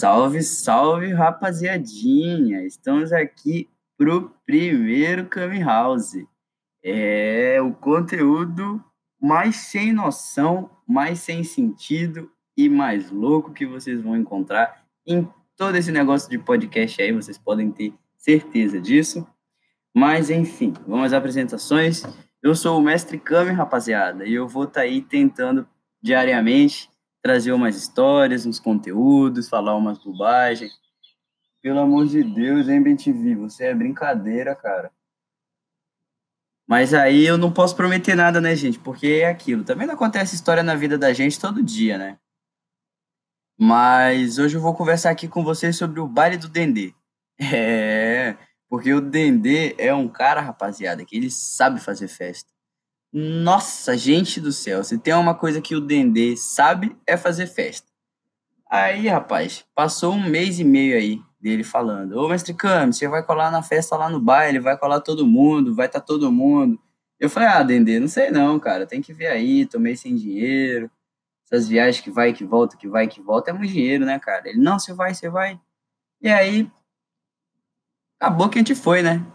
[0.00, 2.64] Salve, salve, rapaziadinha!
[2.64, 6.24] Estamos aqui pro primeiro Kami House.
[6.82, 8.82] É o conteúdo
[9.20, 15.76] mais sem noção, mais sem sentido e mais louco que vocês vão encontrar em todo
[15.76, 19.26] esse negócio de podcast aí, vocês podem ter certeza disso.
[19.94, 22.04] Mas enfim, vamos às apresentações.
[22.42, 25.68] Eu sou o Mestre Kami, rapaziada, e eu vou estar tá aí tentando
[26.02, 26.89] diariamente
[27.22, 30.72] trazer umas histórias, uns conteúdos, falar umas bobagens.
[31.62, 33.34] Pelo amor de Deus, hein, BenTV?
[33.36, 34.90] Você é brincadeira, cara.
[36.66, 38.78] Mas aí eu não posso prometer nada, né, gente?
[38.78, 39.64] Porque é aquilo.
[39.64, 42.16] Também não acontece história na vida da gente todo dia, né?
[43.58, 46.94] Mas hoje eu vou conversar aqui com vocês sobre o baile do Dendê.
[47.52, 48.36] É,
[48.68, 52.50] porque o Dendê é um cara, rapaziada, que ele sabe fazer festa.
[53.12, 57.88] Nossa, gente do céu, se tem uma coisa que o Dendê sabe é fazer festa.
[58.70, 63.24] Aí, rapaz, passou um mês e meio aí dele falando: Ô, mestre Cami, você vai
[63.24, 66.80] colar na festa lá no baile, vai colar todo mundo, vai estar tá todo mundo.
[67.18, 70.88] Eu falei: Ah, Dendê, não sei não, cara, tem que ver aí, tomei sem dinheiro.
[71.46, 74.48] Essas viagens que vai que volta, que vai que volta, é muito dinheiro, né, cara?
[74.48, 75.60] Ele: Não, você vai, você vai.
[76.22, 76.70] E aí,
[78.20, 79.26] acabou que a gente foi, né?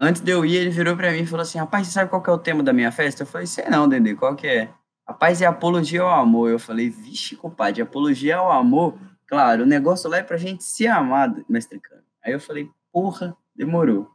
[0.00, 2.22] Antes de eu ir, ele virou para mim e falou assim: Rapaz, você sabe qual
[2.22, 3.22] que é o tema da minha festa?
[3.22, 4.72] Eu falei: Sei não, Dendê, qual que é?
[5.06, 6.50] Rapaz, é apologia ao amor.
[6.50, 8.98] Eu falei: Vixe, compadre, apologia ao amor.
[9.26, 12.02] Claro, o negócio lá é pra gente se amar, mestre Cano.
[12.24, 14.10] Aí eu falei: Porra, demorou.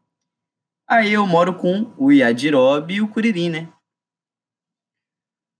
[0.87, 3.69] Aí eu moro com o Yadirob e o Curirim, né?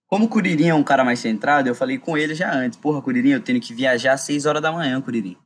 [0.08, 3.02] Como o Curirim é um cara mais centrado, eu falei com ele já antes: Porra,
[3.02, 5.38] Curirim, eu tenho que viajar às 6 horas da manhã, Curirim.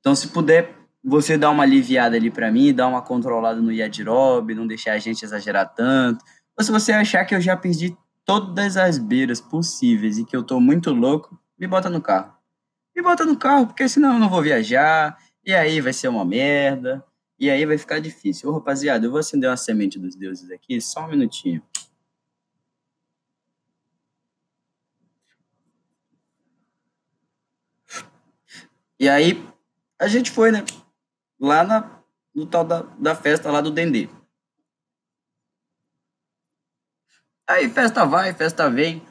[0.00, 0.74] Então, se puder
[1.08, 4.98] você dá uma aliviada ali para mim, dá uma controlada no Yadirob, não deixar a
[4.98, 6.24] gente exagerar tanto.
[6.58, 10.42] Ou se você achar que eu já perdi todas as beiras possíveis e que eu
[10.42, 12.34] tô muito louco, me bota no carro.
[12.94, 16.24] Me bota no carro, porque senão eu não vou viajar, e aí vai ser uma
[16.24, 17.04] merda,
[17.38, 18.50] e aí vai ficar difícil.
[18.50, 21.62] Ô, rapaziada, eu vou acender uma semente dos deuses aqui, só um minutinho.
[28.98, 29.46] E aí,
[30.00, 30.64] a gente foi, né?
[31.40, 32.02] Lá na,
[32.34, 34.08] no tal da, da festa lá do Dendê.
[37.48, 39.06] Aí festa vai, festa vem,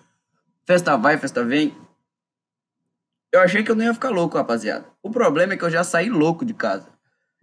[0.65, 1.75] festa vai, festa vem.
[3.31, 4.89] Eu achei que eu não ia ficar louco, rapaziada.
[5.01, 6.93] O problema é que eu já saí louco de casa.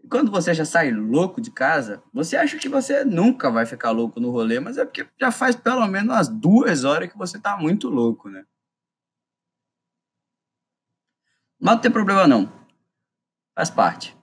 [0.02, 3.90] E quando você já sai louco de casa, você acha que você nunca vai ficar
[3.90, 7.38] louco no rolê, mas é porque já faz pelo menos umas duas horas que você
[7.38, 8.44] tá muito louco, né?
[11.60, 12.52] Mas não tem problema não.
[13.54, 14.16] Faz parte.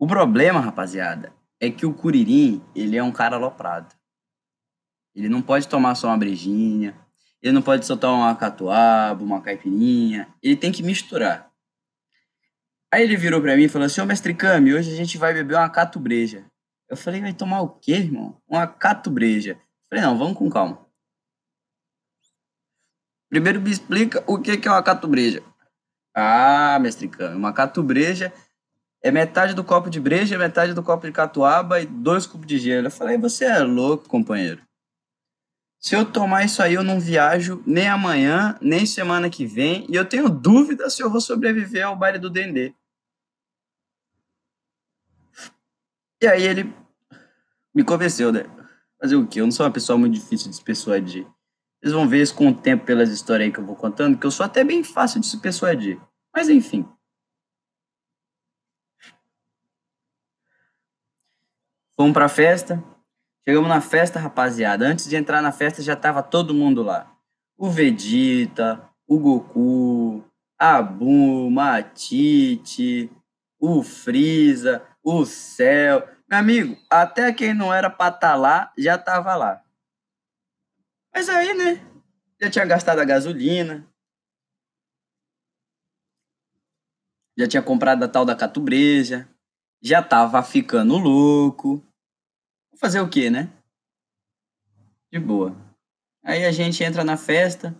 [0.00, 1.30] O problema, rapaziada,
[1.60, 3.94] é que o Curirim, ele é um cara aloprado.
[5.14, 6.98] Ele não pode tomar só uma brejinha,
[7.42, 11.52] ele não pode soltar uma catuaba, uma caipirinha, ele tem que misturar.
[12.90, 15.34] Aí ele virou para mim e falou assim, ô mestre Kami, hoje a gente vai
[15.34, 16.46] beber uma catubreja.
[16.88, 18.40] Eu falei, vai tomar o quê, irmão?
[18.48, 19.52] Uma catubreja.
[19.52, 20.80] Eu falei, não, vamos com calma.
[23.28, 25.42] Primeiro me explica o que é uma catubreja.
[26.16, 28.32] Ah, mestre Kami, uma catubreja
[29.02, 32.58] é metade do copo de breja, metade do copo de catuaba e dois cubos de
[32.58, 32.88] gelo.
[32.88, 34.62] Eu falei, você é louco, companheiro.
[35.78, 39.94] Se eu tomar isso aí, eu não viajo nem amanhã, nem semana que vem, e
[39.94, 42.74] eu tenho dúvida se eu vou sobreviver ao baile do Dendê.
[46.22, 46.70] E aí ele
[47.74, 48.44] me convenceu, né?
[49.00, 49.40] Fazer o quê?
[49.40, 51.26] Eu não sou uma pessoa muito difícil de se persuadir.
[51.80, 54.26] Vocês vão ver isso com o tempo pelas histórias aí que eu vou contando, que
[54.26, 55.98] eu sou até bem fácil de se persuadir.
[56.34, 56.86] Mas enfim.
[62.00, 62.82] Fomos pra festa.
[63.46, 64.86] Chegamos na festa, rapaziada.
[64.86, 67.14] Antes de entrar na festa, já tava todo mundo lá.
[67.58, 70.24] O Vegeta, o Goku,
[70.58, 73.12] a Buma, a Tite,
[73.58, 76.08] o Freeza, o Céu.
[76.26, 79.62] Meu amigo, até quem não era pra estar tá lá, já tava lá.
[81.14, 81.86] Mas aí, né?
[82.40, 83.86] Já tinha gastado a gasolina.
[87.36, 89.28] Já tinha comprado a tal da catubreja.
[89.82, 91.86] Já tava ficando louco
[92.80, 93.52] fazer o quê, né?
[95.12, 95.54] De boa.
[96.24, 97.78] Aí a gente entra na festa,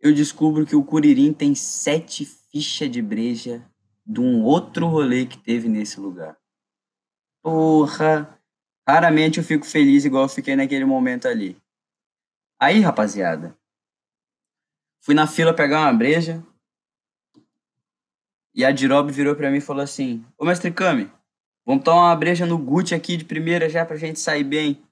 [0.00, 3.64] eu descubro que o Curirim tem sete fichas de breja
[4.04, 6.36] de um outro rolê que teve nesse lugar.
[7.42, 8.38] Porra!
[8.88, 11.56] Raramente eu fico feliz igual eu fiquei naquele momento ali.
[12.58, 13.56] Aí, rapaziada,
[15.00, 16.44] fui na fila pegar uma breja
[18.54, 21.10] e a Dirob virou pra mim e falou assim: Ô, mestre Kami,
[21.66, 24.82] Vamos tomar uma breja no Gucci aqui de primeira já pra gente sair bem.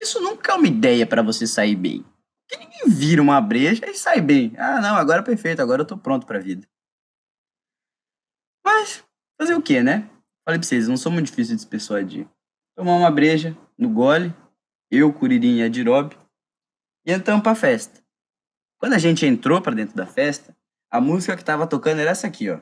[0.00, 2.04] Isso nunca é uma ideia para você sair bem.
[2.48, 4.54] que ninguém vira uma breja e sai bem.
[4.56, 6.66] Ah, não, agora é perfeito, agora eu tô pronto pra vida.
[8.64, 9.04] Mas,
[9.38, 10.08] fazer o quê, né?
[10.46, 12.26] Falei pra vocês, não sou muito difícil de persuadir.
[12.74, 14.34] Tomar uma breja no gole,
[14.90, 16.16] eu, Curirim e Adirob,
[17.04, 18.02] e entramos pra festa.
[18.78, 20.56] Quando a gente entrou pra dentro da festa,
[20.90, 22.60] a música que tava tocando era essa aqui, ó.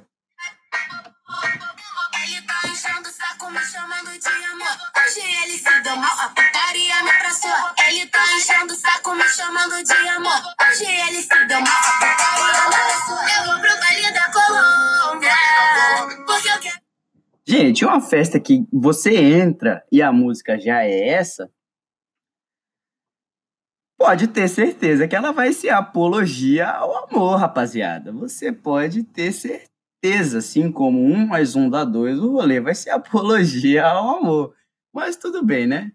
[6.02, 7.50] Putaria me abraçou.
[7.88, 10.42] Ele tá enchendo o saco, me chamando de amor.
[10.62, 13.16] Hoje ele se deu mal, putaria me abraçou.
[13.16, 15.36] Eu vou pro baile da Colômbia.
[17.48, 21.48] Gente, uma festa que você entra e a música já é essa,
[23.96, 28.12] pode ter certeza que ela vai ser apologia ao amor, rapaziada.
[28.12, 32.90] Você pode ter certeza, assim como um mais um dá dois, o rolê vai ser
[32.90, 34.54] apologia ao amor.
[34.96, 35.92] Mas tudo bem, né?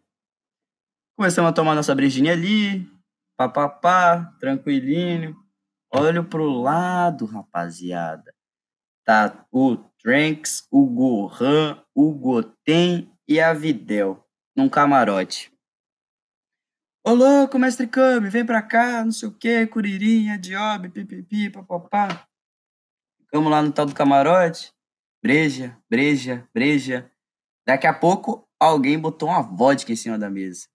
[1.17, 2.87] Começamos a tomar nossa brejinha ali,
[3.35, 5.35] papapá, tranquilinho.
[5.91, 8.31] Olho pro lado, rapaziada.
[9.03, 14.23] Tá o Tranks, o Gohan, o Goten e a Videl
[14.55, 15.51] num camarote.
[17.03, 22.27] Ô louco, mestre Kami, vem pra cá, não sei o que, Curirinha, Diob, pipipi, papapá.
[23.17, 24.71] Ficamos lá no tal do camarote.
[25.23, 27.11] Breja, breja, breja.
[27.65, 30.67] Daqui a pouco, alguém botou uma vodka em cima da mesa.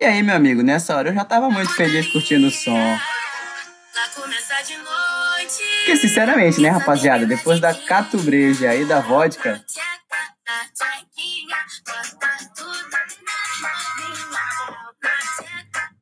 [0.00, 2.96] E aí, meu amigo, nessa hora eu já tava muito feliz curtindo o som.
[5.78, 9.64] Porque, sinceramente, né, rapaziada, depois da Cato Breja e da vodka,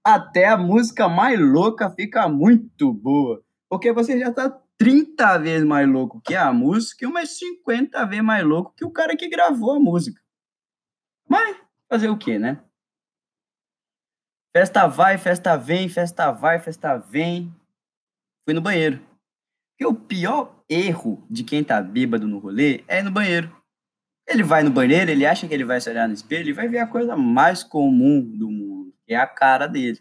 [0.04, 3.40] até a música mais louca fica muito boa.
[3.70, 8.24] Porque você já tá 30 vezes mais louco que a música e umas 50 vezes
[8.24, 10.20] mais louco que o cara que gravou a música.
[11.28, 11.56] Mas
[11.88, 12.62] fazer o quê, né?
[14.56, 17.54] Festa vai, festa vem, festa vai, festa vem.
[18.44, 19.04] Fui no banheiro.
[19.72, 23.54] Porque o pior erro de quem tá bêbado no rolê é ir no banheiro.
[24.26, 26.66] Ele vai no banheiro, ele acha que ele vai se olhar no espelho e vai
[26.68, 30.00] ver a coisa mais comum do mundo, que é a cara dele.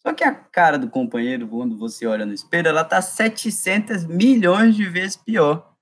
[0.00, 4.74] Só que a cara do companheiro, quando você olha no espelho, ela tá 700 milhões
[4.74, 5.76] de vezes pior.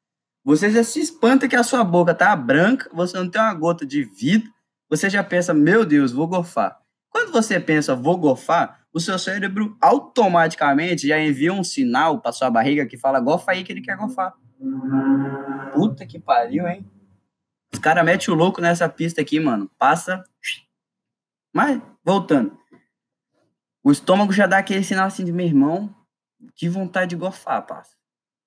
[0.44, 3.86] Você já se espanta que a sua boca tá branca, você não tem uma gota
[3.86, 4.50] de vidro,
[4.90, 6.80] você já pensa, meu Deus, vou gorfar.
[7.08, 12.50] Quando você pensa, vou gorfar, o seu cérebro automaticamente já envia um sinal para sua
[12.50, 14.34] barriga que fala, gorfa aí que ele quer gorfar.
[15.72, 16.84] Puta que pariu, hein?
[17.72, 19.70] Os caras metem o louco nessa pista aqui, mano.
[19.78, 20.24] Passa.
[21.54, 22.58] Mas, voltando.
[23.82, 25.94] O estômago já dá aquele sinal assim de meu irmão,
[26.54, 27.96] que vontade de gorfar, passa.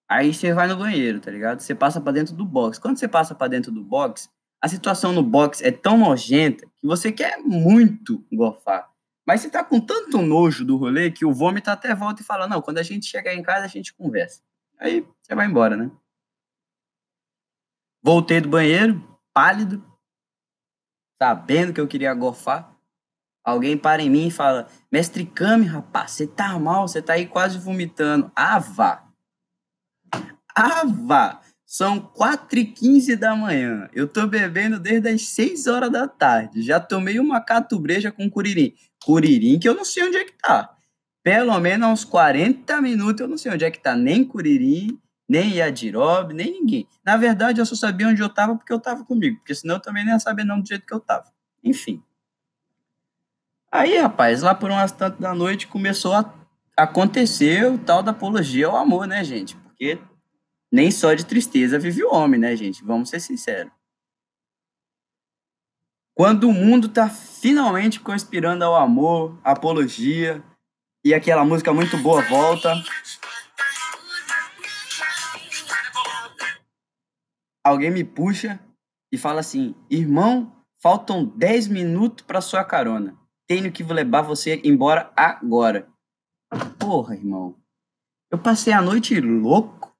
[0.09, 1.61] Aí você vai no banheiro, tá ligado?
[1.61, 2.77] Você passa para dentro do box.
[2.77, 4.29] Quando você passa para dentro do box,
[4.63, 8.89] a situação no box é tão nojenta que você quer muito gorfar.
[9.27, 12.47] Mas você tá com tanto nojo do rolê que o vômito até volta e fala:
[12.47, 14.41] Não, quando a gente chegar em casa, a gente conversa.
[14.79, 15.91] Aí você vai embora, né?
[18.01, 19.85] Voltei do banheiro, pálido,
[21.21, 22.73] sabendo que eu queria gorfar.
[23.43, 27.27] Alguém para em mim e fala: Mestre Kami, rapaz, você tá mal, você tá aí
[27.27, 28.31] quase vomitando.
[28.33, 29.09] Ah, vá.
[30.55, 31.41] Ah, vá.
[31.73, 33.89] São 4 e 15 da manhã.
[33.93, 36.61] Eu tô bebendo desde as 6 horas da tarde.
[36.61, 38.75] Já tomei uma catubreja com curirim.
[39.03, 40.69] Curirim que eu não sei onde é que tá.
[41.23, 43.95] Pelo menos uns 40 minutos eu não sei onde é que tá.
[43.95, 46.87] Nem curirim, nem Yadirob, nem ninguém.
[47.03, 49.37] Na verdade, eu só sabia onde eu tava porque eu tava comigo.
[49.37, 51.25] Porque senão eu também nem ia saber não do jeito que eu tava.
[51.63, 52.03] Enfim.
[53.71, 56.31] Aí, rapaz, lá por umas tantas da noite começou a
[56.77, 59.55] acontecer o tal da apologia ao amor, né, gente?
[59.55, 59.97] Porque
[60.73, 62.83] nem só de tristeza vive o homem, né, gente?
[62.83, 63.71] Vamos ser sinceros.
[66.15, 70.43] Quando o mundo tá finalmente conspirando ao amor, apologia,
[71.05, 72.73] e aquela música muito boa volta,
[77.63, 78.59] alguém me puxa
[79.11, 83.15] e fala assim: irmão, faltam 10 minutos para sua carona.
[83.47, 85.87] Tenho que levar você embora agora.
[86.79, 87.55] Porra, irmão.
[88.31, 89.92] Eu passei a noite louco.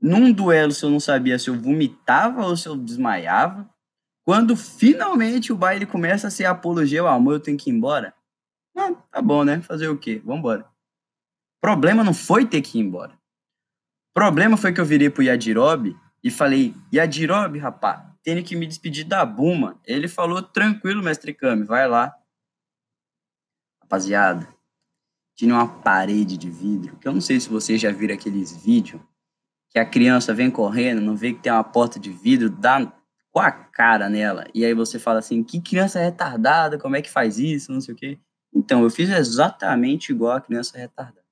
[0.00, 3.68] Num duelo, se eu não sabia se eu vomitava ou se eu desmaiava.
[4.24, 8.14] Quando finalmente o baile começa a ser apologia ao amor, eu tenho que ir embora.
[8.76, 9.60] Ah, tá bom, né?
[9.60, 10.22] Fazer o quê?
[10.24, 10.66] Vambora.
[11.60, 13.18] Problema não foi ter que ir embora.
[14.14, 19.04] Problema foi que eu virei pro Yadirob e falei, Yadirob, rapá, tenho que me despedir
[19.04, 19.78] da Buma.
[19.84, 22.14] Ele falou, tranquilo, mestre Kami, vai lá.
[23.82, 24.48] Rapaziada,
[25.36, 29.00] tinha uma parede de vidro, que eu não sei se vocês já viram aqueles vídeos,
[29.70, 32.92] que a criança vem correndo, não vê que tem uma porta de vidro, dá
[33.30, 34.46] com a cara nela.
[34.52, 37.94] E aí você fala assim, que criança retardada, como é que faz isso, não sei
[37.94, 38.18] o quê.
[38.52, 41.24] Então, eu fiz exatamente igual a criança retardada.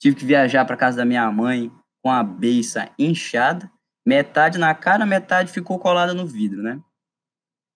[0.00, 3.70] Tive que viajar para casa da minha mãe com a beiça inchada,
[4.04, 6.80] metade na cara, metade ficou colada no vidro, né?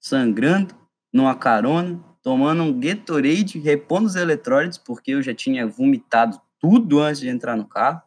[0.01, 0.75] Sangrando,
[1.13, 7.21] numa carona, tomando um Gatorade, repondo os eletrólitos, porque eu já tinha vomitado tudo antes
[7.21, 8.03] de entrar no carro.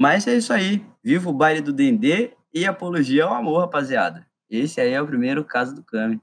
[0.00, 0.84] Mas é isso aí.
[1.02, 4.26] Viva o baile do Dendê e apologia ao amor, rapaziada.
[4.50, 6.20] Esse aí é o primeiro caso do Kami.